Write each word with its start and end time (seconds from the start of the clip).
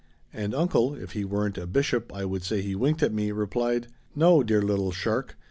And 0.33 0.55
uncle 0.55 0.95
if 0.95 1.11
he 1.11 1.23
weren't 1.23 1.59
a 1.59 1.67
bishop 1.67 2.11
I 2.11 2.25
would 2.25 2.41
say 2.41 2.63
he 2.63 2.73
winked 2.73 3.03
at 3.03 3.13
me 3.13 3.31
replied, 3.31 3.85
'No, 4.15 4.41
dear 4.41 4.63
little 4.63 4.91
shark. 4.91 5.37